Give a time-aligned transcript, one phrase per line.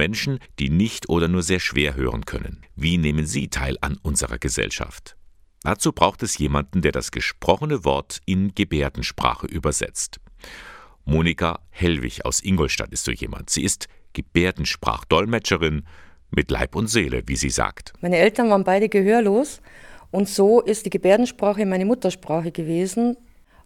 [0.00, 2.62] Menschen, die nicht oder nur sehr schwer hören können.
[2.74, 5.14] Wie nehmen Sie teil an unserer Gesellschaft?
[5.62, 10.18] Dazu braucht es jemanden, der das gesprochene Wort in Gebärdensprache übersetzt.
[11.04, 13.50] Monika Hellwig aus Ingolstadt ist so jemand.
[13.50, 15.82] Sie ist Gebärdensprachdolmetscherin
[16.30, 17.92] mit Leib und Seele, wie sie sagt.
[18.00, 19.60] Meine Eltern waren beide gehörlos
[20.10, 23.18] und so ist die Gebärdensprache meine Muttersprache gewesen.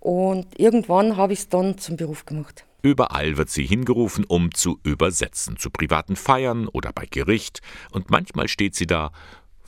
[0.00, 2.64] Und irgendwann habe ich es dann zum Beruf gemacht.
[2.82, 7.60] Überall wird sie hingerufen, um zu übersetzen, zu privaten Feiern oder bei Gericht,
[7.90, 9.10] und manchmal steht sie da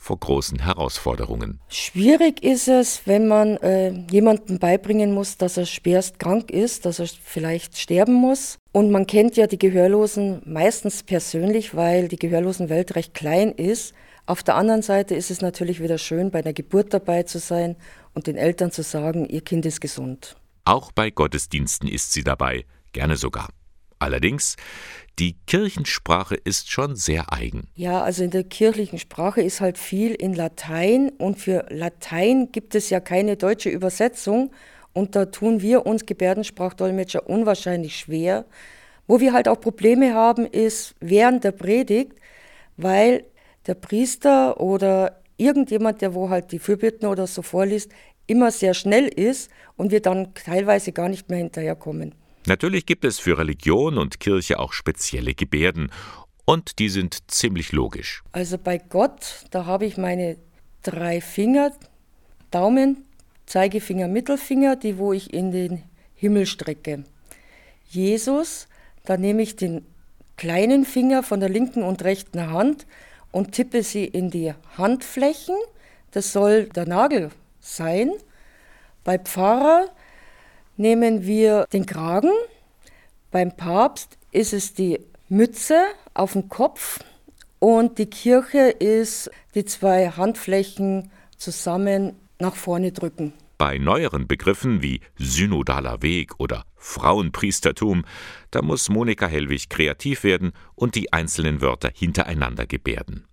[0.01, 1.59] vor großen Herausforderungen.
[1.69, 6.97] Schwierig ist es, wenn man äh, jemandem beibringen muss, dass er schwerst krank ist, dass
[6.97, 8.57] er vielleicht sterben muss.
[8.71, 13.93] Und man kennt ja die Gehörlosen meistens persönlich, weil die Gehörlosenwelt recht klein ist.
[14.25, 17.75] Auf der anderen Seite ist es natürlich wieder schön, bei der Geburt dabei zu sein
[18.15, 20.35] und den Eltern zu sagen, ihr Kind ist gesund.
[20.65, 23.49] Auch bei Gottesdiensten ist sie dabei, gerne sogar.
[24.01, 24.55] Allerdings,
[25.19, 27.67] die Kirchensprache ist schon sehr eigen.
[27.75, 32.73] Ja, also in der kirchlichen Sprache ist halt viel in Latein und für Latein gibt
[32.73, 34.51] es ja keine deutsche Übersetzung
[34.93, 38.45] und da tun wir uns Gebärdensprachdolmetscher unwahrscheinlich schwer.
[39.07, 42.13] Wo wir halt auch Probleme haben, ist während der Predigt,
[42.77, 43.25] weil
[43.67, 47.91] der Priester oder irgendjemand, der wo halt die Fürbitten oder so vorliest,
[48.25, 52.15] immer sehr schnell ist und wir dann teilweise gar nicht mehr hinterherkommen.
[52.47, 55.91] Natürlich gibt es für Religion und Kirche auch spezielle Gebärden
[56.45, 58.23] und die sind ziemlich logisch.
[58.31, 60.37] Also bei Gott, da habe ich meine
[60.81, 61.71] drei Finger,
[62.49, 63.05] Daumen,
[63.45, 65.83] Zeigefinger, Mittelfinger, die wo ich in den
[66.15, 67.03] Himmel strecke.
[67.89, 68.67] Jesus,
[69.05, 69.85] da nehme ich den
[70.37, 72.87] kleinen Finger von der linken und rechten Hand
[73.31, 75.55] und tippe sie in die Handflächen.
[76.11, 78.11] Das soll der Nagel sein.
[79.03, 79.89] Bei Pfarrer
[80.77, 82.31] nehmen wir den Kragen.
[83.31, 86.99] Beim Papst ist es die Mütze auf dem Kopf
[87.59, 93.33] und die Kirche ist die zwei Handflächen zusammen nach vorne drücken.
[93.57, 98.03] Bei neueren Begriffen wie synodaler Weg oder Frauenpriestertum,
[98.49, 103.27] da muss Monika Hellwig kreativ werden und die einzelnen Wörter hintereinander gebärden.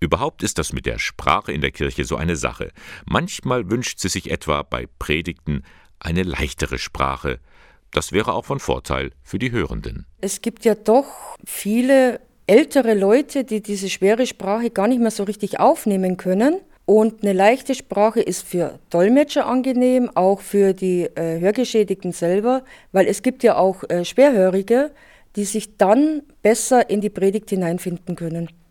[0.00, 2.70] Überhaupt ist das mit der Sprache in der Kirche so eine Sache.
[3.06, 5.64] Manchmal wünscht sie sich etwa bei Predigten
[6.04, 7.38] eine leichtere Sprache.
[7.92, 10.06] Das wäre auch von Vorteil für die Hörenden.
[10.20, 15.24] Es gibt ja doch viele ältere Leute, die diese schwere Sprache gar nicht mehr so
[15.24, 16.56] richtig aufnehmen können.
[16.84, 23.06] Und eine leichte Sprache ist für Dolmetscher angenehm, auch für die äh, Hörgeschädigten selber, weil
[23.06, 24.90] es gibt ja auch äh, Schwerhörige,
[25.36, 28.48] die sich dann besser in die Predigt hineinfinden können.